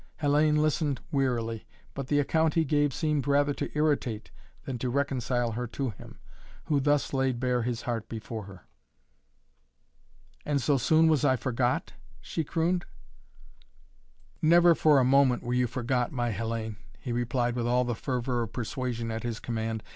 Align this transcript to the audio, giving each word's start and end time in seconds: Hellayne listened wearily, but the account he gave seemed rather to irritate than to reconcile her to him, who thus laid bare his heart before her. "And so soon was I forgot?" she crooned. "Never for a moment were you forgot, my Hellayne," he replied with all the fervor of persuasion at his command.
Hellayne 0.19 0.57
listened 0.59 0.99
wearily, 1.11 1.67
but 1.93 2.07
the 2.07 2.17
account 2.17 2.55
he 2.55 2.65
gave 2.65 2.91
seemed 2.91 3.27
rather 3.27 3.53
to 3.53 3.69
irritate 3.77 4.31
than 4.65 4.79
to 4.79 4.89
reconcile 4.89 5.51
her 5.51 5.67
to 5.67 5.91
him, 5.91 6.17
who 6.63 6.79
thus 6.79 7.13
laid 7.13 7.39
bare 7.39 7.61
his 7.61 7.83
heart 7.83 8.09
before 8.09 8.45
her. 8.45 8.65
"And 10.43 10.59
so 10.59 10.79
soon 10.79 11.07
was 11.07 11.23
I 11.23 11.35
forgot?" 11.35 11.93
she 12.19 12.43
crooned. 12.43 12.85
"Never 14.41 14.73
for 14.73 14.97
a 14.99 15.05
moment 15.05 15.43
were 15.43 15.53
you 15.53 15.67
forgot, 15.67 16.11
my 16.11 16.31
Hellayne," 16.31 16.77
he 16.97 17.11
replied 17.11 17.55
with 17.55 17.67
all 17.67 17.83
the 17.85 17.93
fervor 17.93 18.41
of 18.41 18.53
persuasion 18.53 19.11
at 19.11 19.21
his 19.21 19.39
command. 19.39 19.83